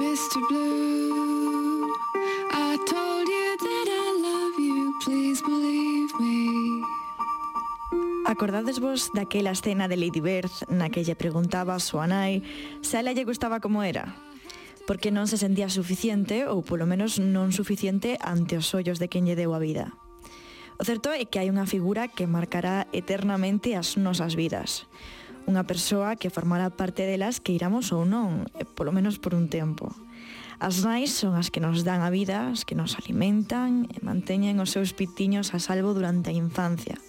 Mr. 0.00 0.40
Blue, 0.48 1.92
I 2.52 2.78
told 2.88 3.28
you 3.28 3.48
that 3.60 3.86
I 3.86 4.08
love 4.16 4.56
you, 4.56 4.94
please 5.04 5.42
believe 5.42 6.08
me. 6.18 6.82
Acordades 8.24 8.80
vos 8.80 9.10
daquela 9.12 9.50
escena 9.50 9.88
de 9.88 9.98
Lady 10.00 10.24
Bird 10.24 10.48
na 10.72 10.88
que 10.88 11.04
lle 11.04 11.20
preguntaba 11.20 11.76
a 11.76 11.84
súa 11.84 12.08
nai 12.08 12.40
se 12.80 12.96
a 12.96 13.04
ela 13.04 13.12
lle 13.12 13.28
gustaba 13.28 13.60
como 13.60 13.84
era? 13.84 14.16
Porque 14.88 15.12
non 15.12 15.28
se 15.28 15.36
sentía 15.36 15.68
suficiente, 15.68 16.48
ou 16.48 16.64
polo 16.64 16.88
menos 16.88 17.20
non 17.20 17.52
suficiente 17.52 18.16
ante 18.24 18.56
os 18.56 18.72
ollos 18.72 18.96
de 18.96 19.12
quen 19.12 19.28
lle 19.28 19.36
deu 19.36 19.52
a 19.52 19.60
vida. 19.60 19.92
O 20.80 20.82
certo 20.88 21.12
é 21.12 21.28
que 21.28 21.44
hai 21.44 21.52
unha 21.52 21.68
figura 21.68 22.08
que 22.08 22.24
marcará 22.24 22.88
eternamente 22.96 23.76
as 23.76 24.00
nosas 24.00 24.32
vidas 24.32 24.88
unha 25.48 25.64
persoa 25.64 26.18
que 26.18 26.32
formará 26.32 26.68
parte 26.68 27.08
delas 27.08 27.40
que 27.40 27.54
iramos 27.54 27.94
ou 27.94 28.04
non, 28.04 28.48
eh, 28.58 28.66
polo 28.66 28.92
menos 28.92 29.16
por 29.16 29.32
un 29.32 29.48
tempo. 29.48 29.92
As 30.60 30.84
nais 30.84 31.08
son 31.16 31.40
as 31.40 31.48
que 31.48 31.64
nos 31.64 31.88
dan 31.88 32.04
a 32.04 32.12
vida, 32.12 32.52
as 32.52 32.68
que 32.68 32.76
nos 32.76 33.00
alimentan 33.00 33.88
e 33.88 34.04
manteñen 34.04 34.60
os 34.60 34.76
seus 34.76 34.92
pitiños 34.92 35.56
a 35.56 35.58
salvo 35.58 35.96
durante 35.96 36.28
a 36.28 36.36
infancia. 36.36 37.00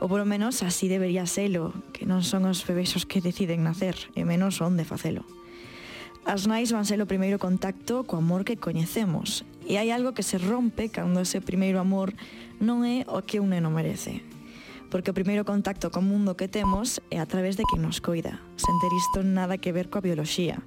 Ou 0.00 0.08
polo 0.08 0.24
menos 0.24 0.64
así 0.64 0.88
debería 0.88 1.28
selo, 1.28 1.76
que 1.92 2.08
non 2.08 2.24
son 2.24 2.48
os 2.48 2.64
bebexos 2.64 3.04
que 3.04 3.20
deciden 3.20 3.60
nacer, 3.60 4.08
e 4.16 4.24
menos 4.24 4.64
onde 4.64 4.88
facelo. 4.88 5.28
As 6.24 6.48
nais 6.48 6.72
van 6.72 6.88
ser 6.88 6.96
o 7.04 7.10
primeiro 7.10 7.36
contacto 7.36 8.08
co 8.08 8.16
amor 8.16 8.48
que 8.48 8.56
coñecemos, 8.56 9.44
e 9.68 9.76
hai 9.76 9.92
algo 9.92 10.16
que 10.16 10.24
se 10.24 10.40
rompe 10.40 10.88
cando 10.88 11.20
ese 11.20 11.44
primeiro 11.44 11.84
amor 11.84 12.16
non 12.56 12.88
é 12.88 13.04
o 13.04 13.20
que 13.20 13.36
un 13.36 13.52
neno 13.52 13.68
merece, 13.68 14.24
porque 14.88 15.12
o 15.12 15.16
primeiro 15.16 15.44
contacto 15.44 15.92
co 15.92 16.00
mundo 16.00 16.36
que 16.36 16.48
temos 16.48 17.00
é 17.12 17.20
a 17.20 17.28
través 17.28 17.56
de 17.56 17.64
quen 17.68 17.84
nos 17.84 18.00
coida, 18.00 18.40
sen 18.56 18.76
ter 18.80 18.92
isto 18.92 19.20
nada 19.24 19.60
que 19.60 19.72
ver 19.72 19.92
coa 19.92 20.04
bioloxía. 20.04 20.60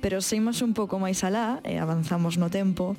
Pero 0.00 0.24
se 0.24 0.36
imos 0.36 0.64
un 0.64 0.72
pouco 0.72 0.96
máis 0.96 1.24
alá 1.24 1.60
e 1.64 1.76
avanzamos 1.76 2.40
no 2.40 2.48
tempo, 2.48 2.96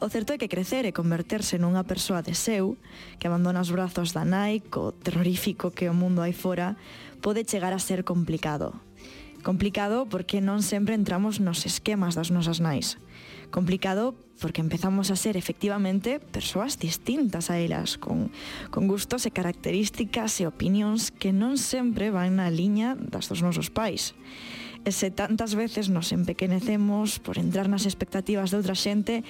O 0.00 0.08
certo 0.08 0.32
é 0.32 0.40
que 0.40 0.48
crecer 0.48 0.88
e 0.88 0.96
converterse 0.96 1.60
nunha 1.60 1.84
persoa 1.84 2.24
de 2.24 2.32
seu, 2.32 2.80
que 3.20 3.28
abandona 3.28 3.60
os 3.60 3.68
brazos 3.68 4.16
da 4.16 4.24
nai 4.24 4.64
co 4.64 4.96
terrorífico 4.96 5.68
que 5.76 5.92
o 5.92 5.94
mundo 5.94 6.24
hai 6.24 6.32
fora, 6.32 6.80
pode 7.20 7.44
chegar 7.44 7.76
a 7.76 7.84
ser 7.84 8.00
complicado. 8.00 8.80
Complicado 9.42 10.04
porque 10.04 10.44
non 10.44 10.60
sempre 10.60 10.92
entramos 10.92 11.40
nos 11.40 11.64
esquemas 11.64 12.12
das 12.12 12.28
nosas 12.28 12.60
nais. 12.60 13.00
Complicado 13.48 14.12
porque 14.36 14.60
empezamos 14.60 15.10
a 15.10 15.16
ser 15.16 15.36
efectivamente 15.36 16.20
persoas 16.20 16.76
distintas 16.76 17.48
a 17.48 17.56
elas, 17.56 17.96
con, 17.96 18.28
con 18.68 18.84
gustos 18.84 19.24
e 19.24 19.32
características 19.32 20.40
e 20.40 20.48
opinións 20.48 21.08
que 21.08 21.32
non 21.32 21.56
sempre 21.56 22.12
van 22.12 22.36
na 22.36 22.52
liña 22.52 23.00
das 23.00 23.32
dos 23.32 23.40
nosos 23.40 23.72
pais. 23.72 24.12
E 24.84 24.92
se 24.92 25.08
tantas 25.08 25.56
veces 25.56 25.88
nos 25.88 26.12
empequenecemos 26.12 27.20
por 27.20 27.36
entrar 27.36 27.68
nas 27.68 27.84
expectativas 27.88 28.52
de 28.52 28.60
outra 28.60 28.76
xente, 28.76 29.24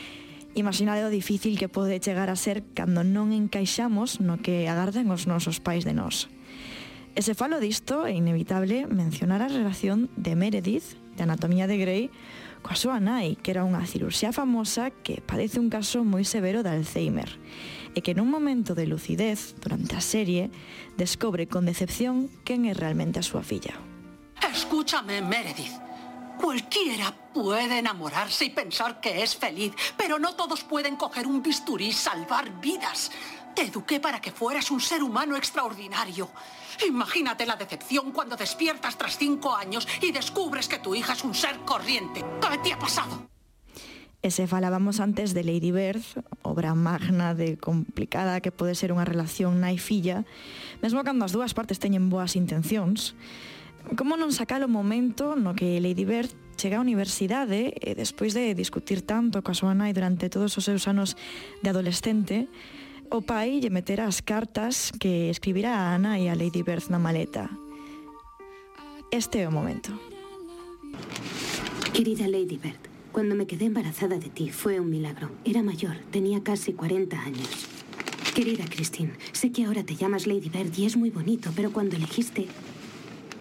imaginade 0.59 1.07
o 1.07 1.11
difícil 1.11 1.55
que 1.55 1.71
pode 1.71 2.03
chegar 2.03 2.31
a 2.31 2.39
ser 2.39 2.67
cando 2.75 3.07
non 3.07 3.31
encaixamos 3.31 4.19
no 4.19 4.43
que 4.43 4.67
agardan 4.67 5.07
os 5.15 5.31
nosos 5.31 5.63
pais 5.63 5.87
de 5.87 5.95
nós. 5.95 6.27
E 7.15 7.23
se 7.27 7.35
falo 7.35 7.59
disto, 7.59 8.07
é 8.07 8.15
inevitable 8.15 8.87
mencionar 8.87 9.43
a 9.43 9.51
relación 9.51 10.07
de 10.15 10.39
Meredith, 10.39 10.95
de 11.19 11.27
Anatomía 11.27 11.67
de 11.67 11.77
Grey, 11.77 12.05
coa 12.63 12.79
súa 12.79 13.03
nai, 13.03 13.35
que 13.41 13.51
era 13.51 13.67
unha 13.67 13.83
cirurxía 13.83 14.31
famosa 14.31 14.95
que 14.95 15.19
padece 15.19 15.59
un 15.59 15.73
caso 15.73 16.07
moi 16.07 16.23
severo 16.23 16.63
de 16.63 16.71
Alzheimer, 16.71 17.29
e 17.97 17.99
que 18.05 18.15
nun 18.15 18.31
momento 18.31 18.79
de 18.79 18.87
lucidez, 18.87 19.59
durante 19.59 19.99
a 19.99 20.03
serie, 20.05 20.55
descobre 20.95 21.51
con 21.51 21.67
decepción 21.67 22.31
quen 22.47 22.71
é 22.71 22.73
realmente 22.77 23.19
a 23.19 23.27
súa 23.27 23.43
filla. 23.43 23.75
Escúchame, 24.39 25.19
Meredith. 25.19 25.91
Cualquiera 26.41 27.13
puede 27.35 27.79
enamorarse 27.79 28.47
y 28.47 28.51
pensar 28.51 29.01
que 29.01 29.23
es 29.23 29.37
feliz, 29.37 29.73
pero 29.97 30.19
no 30.19 30.33
todos 30.35 30.65
pueden 30.65 30.97
coger 30.97 31.27
un 31.27 31.43
bisturí 31.43 31.89
y 31.89 31.93
salvar 31.93 32.61
vidas. 32.61 33.13
Te 33.55 33.63
eduqué 33.63 34.01
para 34.01 34.21
que 34.21 34.31
fueras 34.31 34.71
un 34.71 34.81
ser 34.81 35.03
humano 35.03 35.37
extraordinario. 35.37 36.31
Imagínate 36.87 37.47
la 37.47 37.57
decepción 37.57 38.13
cuando 38.13 38.37
despiertas 38.37 38.97
tras 38.97 39.19
cinco 39.19 39.55
años 39.55 39.87
y 40.01 40.13
descubres 40.13 40.69
que 40.69 40.79
tu 40.79 40.95
hija 40.95 41.13
es 41.13 41.25
un 41.25 41.35
ser 41.35 41.59
corriente. 41.61 42.25
¿Qué 42.41 42.59
te 42.59 42.73
ha 42.73 42.79
pasado? 42.79 43.29
Ese 44.23 44.47
falábamos 44.47 45.01
antes 45.01 45.33
de 45.33 45.45
Lady 45.45 45.73
Bird, 45.73 46.03
obra 46.43 46.75
magna 46.75 47.35
de 47.35 47.57
complicada 47.57 48.43
que 48.45 48.53
pode 48.53 48.77
ser 48.77 48.93
unha 48.93 49.09
relación 49.09 49.65
nai 49.65 49.81
filla, 49.81 50.29
mesmo 50.85 51.01
cando 51.01 51.25
as 51.25 51.33
dúas 51.33 51.57
partes 51.57 51.81
teñen 51.81 52.13
boas 52.13 52.37
intencións. 52.37 53.17
Como 53.97 54.21
non 54.21 54.29
sacar 54.29 54.61
o 54.61 54.69
momento 54.69 55.41
no 55.41 55.57
que 55.57 55.81
Lady 55.81 56.05
Bird 56.05 56.29
chega 56.61 56.77
á 56.77 56.85
universidade 56.85 57.73
e 57.73 57.97
despois 57.97 58.37
de 58.37 58.53
discutir 58.53 59.01
tanto 59.09 59.41
coa 59.41 59.57
súa 59.57 59.73
nai 59.73 59.97
durante 59.97 60.29
todos 60.29 60.53
os 60.53 60.69
seus 60.69 60.85
anos 60.85 61.17
de 61.65 61.73
adolescente, 61.73 62.53
o 63.11 63.21
pai 63.23 63.59
lle 63.59 63.75
metera 63.75 64.07
as 64.07 64.23
cartas 64.23 64.95
que 64.95 65.31
escribirá 65.35 65.75
a 65.75 65.99
Ana 65.99 66.23
e 66.23 66.31
a 66.31 66.35
Lady 66.39 66.63
Bird 66.63 66.87
na 66.95 66.99
maleta. 67.03 67.51
Este 69.11 69.43
é 69.43 69.49
o 69.49 69.53
momento. 69.53 69.91
Querida 71.93 72.31
Lady 72.31 72.57
Bird, 72.57 72.79
cuando 73.11 73.35
me 73.35 73.47
quedé 73.51 73.67
embarazada 73.67 74.17
de 74.23 74.31
ti 74.31 74.51
fue 74.51 74.79
un 74.79 74.91
milagro. 74.91 75.35
Era 75.45 75.63
mayor, 75.63 75.99
tenía 76.15 76.43
casi 76.43 76.73
40 76.73 77.19
años. 77.19 77.51
Querida 78.33 78.65
Christine, 78.71 79.19
sé 79.33 79.51
que 79.51 79.65
ahora 79.65 79.83
te 79.83 79.97
llamas 79.97 80.29
Lady 80.29 80.49
Bird 80.49 80.71
y 80.79 80.87
es 80.87 80.97
muy 80.97 81.11
bonito, 81.11 81.51
pero 81.57 81.73
cuando 81.73 81.97
elegiste 81.97 82.47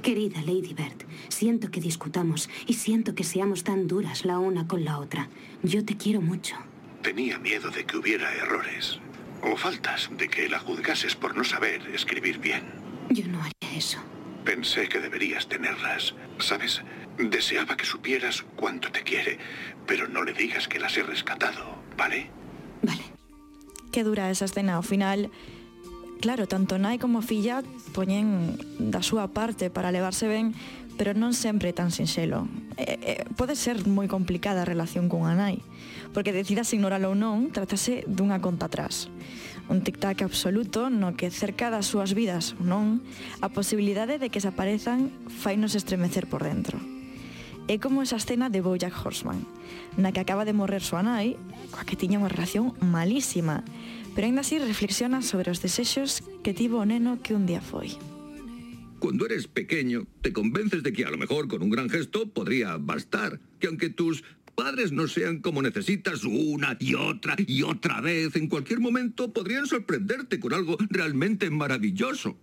Querida 0.02 0.42
Lady 0.42 0.74
Bird, 0.74 1.06
siento 1.30 1.70
que 1.70 1.80
discutamos 1.80 2.50
y 2.66 2.74
siento 2.74 3.14
que 3.14 3.24
seamos 3.24 3.64
tan 3.64 3.88
duras 3.88 4.26
la 4.26 4.40
una 4.40 4.68
con 4.68 4.84
la 4.84 4.98
otra. 4.98 5.30
Yo 5.62 5.86
te 5.86 5.96
quiero 5.96 6.22
mucho. 6.22 6.56
Tenía 7.04 7.38
miedo 7.38 7.70
de 7.70 7.86
que 7.86 7.98
hubiera 7.98 8.34
errores 8.34 9.00
o 9.42 9.56
faltas, 9.56 10.10
de 10.12 10.28
que 10.28 10.50
la 10.50 10.60
juzgases 10.60 11.16
por 11.16 11.36
no 11.36 11.44
saber 11.44 11.82
escribir 11.94 12.40
bien. 12.40 12.64
Yo 13.10 13.28
no 13.28 13.40
haría 13.40 13.78
eso. 13.78 14.00
Pensé 14.44 14.88
que 14.88 15.00
deberías 15.00 15.48
tenerlas. 15.48 16.16
¿Sabes? 16.40 16.82
Deseaba 17.18 17.76
que 17.76 17.86
supieras 17.86 18.46
cuánto 18.56 18.92
te 18.92 19.04
quiere, 19.04 19.40
pero 19.86 20.08
no 20.08 20.24
le 20.24 20.34
digas 20.34 20.68
que 20.68 20.80
las 20.80 20.96
he 20.98 21.04
rescatado, 21.04 21.82
¿vale? 21.98 22.30
Vale. 22.82 23.04
Que 23.92 24.04
dura 24.04 24.30
esa 24.30 24.46
escena 24.46 24.76
ao 24.76 24.84
final 24.84 25.32
Claro, 26.20 26.52
tanto 26.52 26.76
nai 26.76 27.00
como 27.00 27.24
filla 27.24 27.64
poñen 27.96 28.60
da 28.76 29.00
súa 29.00 29.32
parte 29.32 29.72
para 29.72 29.88
levarse 29.88 30.28
ben, 30.28 30.52
pero 31.00 31.16
non 31.16 31.32
sempre 31.32 31.72
tan 31.72 31.96
sinxelo. 31.96 32.44
Eh, 32.76 33.24
eh, 33.24 33.24
pode 33.40 33.56
ser 33.56 33.80
moi 33.88 34.12
complicada 34.12 34.68
a 34.68 34.70
relación 34.70 35.08
cunha 35.08 35.32
nai, 35.32 35.64
porque 36.12 36.36
decidas 36.36 36.76
ignorar 36.76 37.00
ou 37.08 37.16
non, 37.16 37.56
tratase 37.56 38.04
dunha 38.04 38.44
conta 38.44 38.68
atrás. 38.68 39.08
Un 39.72 39.80
tic-tac 39.80 40.20
absoluto 40.20 40.92
no 40.92 41.16
que 41.16 41.32
cerca 41.32 41.72
das 41.72 41.88
súas 41.88 42.12
vidas 42.12 42.52
ou 42.60 42.68
non, 42.68 43.00
a 43.40 43.48
posibilidade 43.48 44.20
de 44.20 44.28
que 44.28 44.44
se 44.44 44.52
aparezan 44.52 45.16
fainos 45.32 45.72
estremecer 45.72 46.28
por 46.28 46.44
dentro. 46.44 46.99
É 47.70 47.78
como 47.78 48.02
esa 48.02 48.18
escena 48.18 48.50
de 48.50 48.66
Bojack 48.66 48.98
Horseman, 48.98 49.46
na 49.94 50.10
que 50.10 50.18
acaba 50.18 50.42
de 50.42 50.58
morrer 50.58 50.82
súa 50.82 51.06
nai, 51.06 51.38
coa 51.70 51.86
que 51.86 51.94
tiña 51.94 52.18
unha 52.18 52.34
relación 52.34 52.74
malísima, 52.82 53.62
pero 54.18 54.26
ainda 54.26 54.42
así 54.42 54.58
reflexiona 54.58 55.22
sobre 55.22 55.54
os 55.54 55.62
desexos 55.62 56.26
que 56.42 56.58
tivo 56.58 56.82
o 56.82 56.90
neno 56.90 57.22
que 57.22 57.38
un 57.38 57.46
día 57.46 57.62
foi. 57.62 57.94
Cuando 58.98 59.30
eres 59.30 59.46
pequeño, 59.46 60.10
te 60.26 60.34
convences 60.34 60.82
de 60.82 60.90
que 60.90 61.06
a 61.06 61.14
lo 61.14 61.22
mejor 61.22 61.46
con 61.46 61.62
un 61.62 61.70
gran 61.70 61.94
gesto 61.94 62.34
podría 62.34 62.82
bastar, 62.82 63.38
que 63.62 63.70
aunque 63.70 63.94
tus 63.94 64.26
padres 64.58 64.90
no 64.90 65.06
sean 65.06 65.38
como 65.38 65.62
necesitas 65.62 66.26
una 66.26 66.74
y 66.82 66.98
otra 66.98 67.38
y 67.38 67.62
otra 67.62 68.02
vez, 68.02 68.34
en 68.34 68.50
cualquier 68.50 68.82
momento 68.82 69.30
podrían 69.30 69.70
sorprenderte 69.70 70.42
con 70.42 70.58
algo 70.58 70.74
realmente 70.90 71.54
maravilloso. 71.54 72.34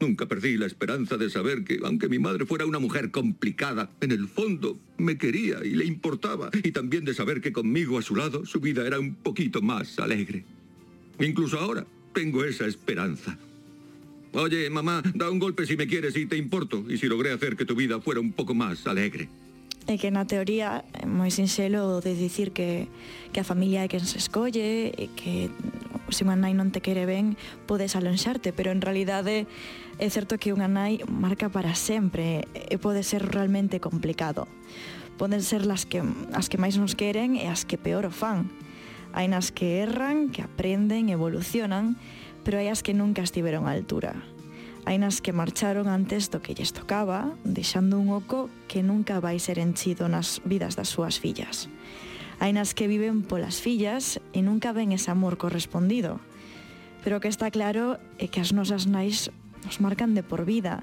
Nunca 0.00 0.24
perdí 0.24 0.56
la 0.56 0.64
esperanza 0.64 1.18
de 1.18 1.28
saber 1.28 1.62
que, 1.62 1.78
aunque 1.84 2.08
mi 2.08 2.18
madre 2.18 2.46
fuera 2.46 2.64
una 2.64 2.78
mujer 2.78 3.10
complicada, 3.10 3.90
en 4.00 4.12
el 4.12 4.28
fondo 4.28 4.78
me 4.96 5.18
quería 5.18 5.58
y 5.62 5.74
le 5.76 5.84
importaba, 5.84 6.48
y 6.54 6.72
también 6.72 7.04
de 7.04 7.12
saber 7.12 7.42
que 7.42 7.52
conmigo 7.52 7.98
a 7.98 8.02
su 8.02 8.16
lado 8.16 8.46
su 8.46 8.60
vida 8.60 8.86
era 8.86 8.98
un 8.98 9.14
poquito 9.14 9.60
más 9.60 9.98
alegre. 9.98 10.42
Incluso 11.20 11.58
ahora 11.58 11.86
tengo 12.14 12.44
esa 12.44 12.66
esperanza. 12.66 13.36
Oye, 14.32 14.70
mamá, 14.70 15.02
da 15.14 15.28
un 15.28 15.38
golpe 15.38 15.66
si 15.66 15.76
me 15.76 15.86
quieres 15.86 16.16
y 16.16 16.24
te 16.24 16.38
importo, 16.38 16.82
y 16.88 16.96
si 16.96 17.06
logré 17.06 17.32
hacer 17.32 17.54
que 17.54 17.66
tu 17.66 17.74
vida 17.74 18.00
fuera 18.00 18.20
un 18.20 18.32
pouco 18.32 18.54
máis 18.54 18.86
alegre. 18.86 19.28
É 19.88 19.98
que 19.98 20.12
na 20.12 20.22
teoría 20.22 20.84
moi 21.02 21.34
sinxelo 21.34 21.98
de 21.98 22.14
dicir 22.14 22.52
que, 22.54 22.86
a 23.34 23.42
familia 23.42 23.82
é 23.84 23.88
quen 23.90 24.04
se 24.06 24.22
escolle 24.22 24.92
que 25.18 25.50
se 26.12 26.26
unha 26.26 26.38
nai 26.38 26.52
non 26.52 26.74
te 26.74 26.82
quere 26.84 27.06
ben, 27.06 27.38
podes 27.64 27.94
alonxarte, 27.94 28.52
pero 28.52 28.70
en 28.74 28.82
realidade 28.82 29.46
é 29.98 30.08
certo 30.10 30.36
que 30.36 30.52
unha 30.54 30.68
nai 30.68 31.02
marca 31.06 31.48
para 31.48 31.74
sempre 31.74 32.46
e 32.54 32.76
pode 32.76 33.02
ser 33.02 33.26
realmente 33.26 33.78
complicado. 33.78 34.50
Poden 35.20 35.44
ser 35.44 35.68
las 35.68 35.84
que, 35.84 36.00
as 36.32 36.48
que 36.48 36.56
máis 36.56 36.80
nos 36.80 36.96
queren 36.96 37.36
e 37.36 37.46
as 37.46 37.68
que 37.68 37.76
peor 37.76 38.08
o 38.08 38.12
fan. 38.12 38.48
Hai 39.12 39.26
nas 39.26 39.50
que 39.50 39.82
erran, 39.82 40.30
que 40.30 40.40
aprenden, 40.40 41.10
evolucionan, 41.10 41.98
pero 42.46 42.56
hai 42.56 42.70
as 42.70 42.80
que 42.80 42.96
nunca 42.96 43.20
estiveron 43.20 43.68
á 43.68 43.74
altura. 43.74 44.16
Hai 44.88 44.96
nas 44.96 45.20
que 45.20 45.36
marcharon 45.36 45.92
antes 45.92 46.32
do 46.32 46.40
que 46.40 46.56
lles 46.56 46.72
tocaba, 46.72 47.36
deixando 47.44 48.00
un 48.00 48.08
oco 48.08 48.48
que 48.64 48.80
nunca 48.80 49.20
vai 49.20 49.36
ser 49.36 49.60
enchido 49.60 50.08
nas 50.08 50.40
vidas 50.48 50.72
das 50.72 50.88
súas 50.88 51.20
fillas. 51.20 51.68
Hai 52.40 52.56
nas 52.56 52.72
que 52.72 52.88
viven 52.88 53.20
polas 53.20 53.60
fillas 53.60 54.16
e 54.32 54.40
nunca 54.40 54.72
ven 54.72 54.96
ese 54.96 55.12
amor 55.12 55.36
correspondido. 55.36 56.24
Pero 57.04 57.20
o 57.20 57.22
que 57.22 57.28
está 57.28 57.52
claro 57.52 58.00
é 58.16 58.32
que 58.32 58.40
as 58.40 58.56
nosas 58.56 58.88
nais 58.88 59.28
nos 59.60 59.76
marcan 59.84 60.16
de 60.16 60.24
por 60.24 60.48
vida, 60.48 60.80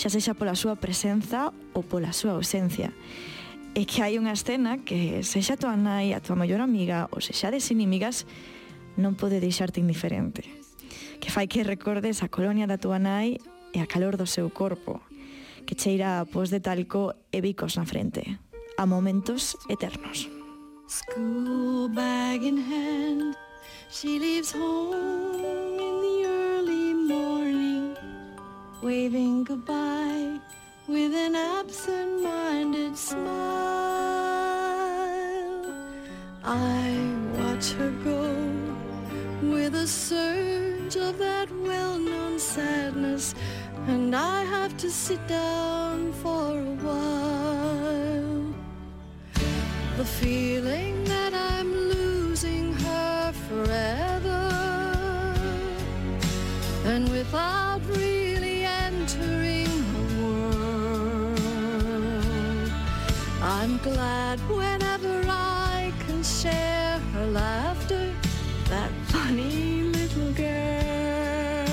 xa 0.00 0.08
sexa 0.08 0.32
pola 0.32 0.56
súa 0.56 0.80
presenza 0.80 1.52
ou 1.76 1.84
pola 1.84 2.16
súa 2.16 2.40
ausencia. 2.40 2.88
É 3.76 3.84
que 3.84 4.00
hai 4.00 4.16
unha 4.16 4.32
escena 4.32 4.80
que 4.80 5.20
sexa 5.28 5.54
a 5.54 5.60
tua 5.60 5.76
nai, 5.76 6.16
a 6.16 6.24
tua 6.24 6.40
maior 6.40 6.64
amiga 6.64 7.12
ou 7.12 7.20
sexa 7.20 7.52
des 7.52 7.68
inimigas, 7.68 8.24
non 8.96 9.12
pode 9.12 9.44
deixarte 9.44 9.84
indiferente. 9.84 10.48
Que 11.20 11.28
fai 11.28 11.52
que 11.52 11.68
recordes 11.68 12.24
a 12.24 12.32
colonia 12.32 12.64
da 12.64 12.80
tua 12.80 12.96
nai 12.96 13.36
e 13.76 13.78
a 13.84 13.84
calor 13.84 14.16
do 14.16 14.24
seu 14.24 14.48
corpo, 14.48 15.04
que 15.68 15.76
cheira 15.76 16.24
a 16.24 16.24
pos 16.24 16.48
de 16.48 16.64
talco 16.64 17.12
e 17.28 17.44
bicos 17.44 17.76
na 17.76 17.84
frente, 17.84 18.40
a 18.80 18.88
momentos 18.88 19.60
eternos. 19.68 20.43
School 20.94 21.88
bag 21.88 22.44
in 22.44 22.56
hand, 22.56 23.36
she 23.90 24.20
leaves 24.20 24.52
home 24.52 25.34
in 25.74 25.94
the 26.06 26.24
early 26.24 26.94
morning, 26.94 27.96
waving 28.80 29.42
goodbye 29.42 30.38
with 30.86 31.12
an 31.12 31.34
absent-minded 31.34 32.96
smile. 32.96 33.24
I 36.44 36.96
watch 37.38 37.72
her 37.72 37.90
go 38.04 38.32
with 39.42 39.74
a 39.74 39.88
surge 39.88 40.94
of 40.94 41.18
that 41.18 41.50
well-known 41.50 42.38
sadness, 42.38 43.34
and 43.88 44.14
I 44.14 44.44
have 44.44 44.76
to 44.76 44.88
sit 44.88 45.26
down 45.26 46.12
for 46.12 46.60
a 46.60 46.74
while. 46.86 48.03
The 49.96 50.04
feeling 50.04 51.04
that 51.04 51.32
I'm 51.32 51.72
losing 51.72 52.72
her 52.74 53.32
forever, 53.48 54.42
and 56.84 57.08
without 57.08 57.80
really 57.86 58.64
entering 58.64 59.70
her 59.92 60.06
world, 60.20 61.38
I'm 63.40 63.78
glad 63.78 64.40
whenever 64.50 65.24
I 65.28 65.92
can 66.06 66.24
share 66.24 66.98
her 66.98 67.26
laughter, 67.26 68.12
that 68.68 68.90
funny 69.06 69.84
little 69.84 70.32
girl. 70.32 71.64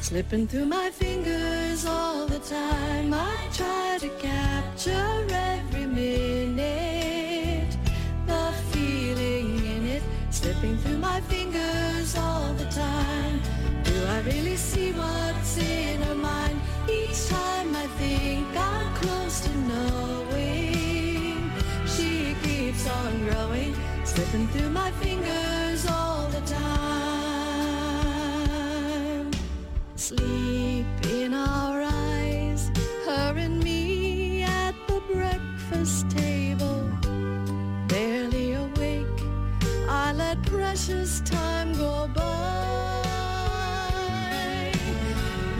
Slipping 0.00 0.46
through 0.46 0.66
my 0.66 0.88
fingers 0.90 1.84
all 1.84 2.26
the 2.26 2.38
time, 2.38 3.12
I 3.12 3.48
try 3.52 3.98
to 3.98 4.08
capture 4.20 5.26
every 5.30 5.86
minute. 5.86 6.39
Growing, 23.18 23.74
slipping 24.04 24.46
through 24.48 24.70
my 24.70 24.90
fingers 24.92 25.86
all 25.86 26.26
the 26.28 26.40
time. 26.42 26.90
Sleep 29.96 30.86
in 31.10 31.34
our 31.34 31.82
eyes, 31.82 32.70
her 33.06 33.34
and 33.36 33.62
me 33.62 34.42
at 34.42 34.74
the 34.86 35.00
breakfast 35.12 36.10
table. 36.10 36.88
Barely 37.88 38.52
awake, 38.52 39.06
I 39.88 40.12
let 40.12 40.42
precious 40.46 41.20
time 41.20 41.72
go 41.74 42.08
by. 42.14 42.22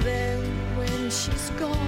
Then 0.03 0.41
when 0.76 1.11
she's 1.11 1.50
gone, 1.58 1.80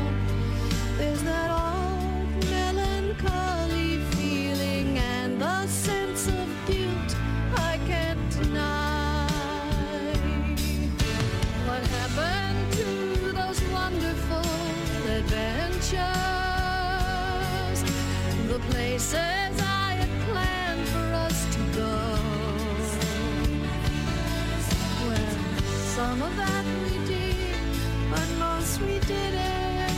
adventures? 15.23 16.03
The 18.49 18.59
places 18.71 19.53
I 19.61 19.95
had 20.01 20.13
planned 20.27 20.87
for 20.89 21.07
us 21.27 21.39
to 21.55 21.61
go. 21.81 21.97
Well, 25.07 25.35
some 25.97 26.23
of 26.23 26.37
that 26.37 26.65
we 26.85 26.95
did, 27.07 27.65
but 28.11 28.29
most 28.39 28.81
we 28.81 28.99
didn't. 29.01 29.97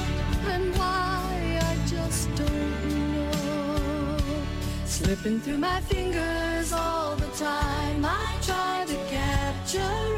And 0.52 0.76
why, 0.76 1.58
I 1.70 1.74
just 1.86 2.28
don't 2.36 3.14
know. 3.14 4.18
Slipping 4.84 5.40
through 5.40 5.58
my 5.58 5.80
fingers 5.80 6.72
all 6.72 7.16
the 7.16 7.30
time, 7.36 8.04
I 8.04 8.36
try 8.42 8.84
to 8.86 8.96
capture 9.10 10.13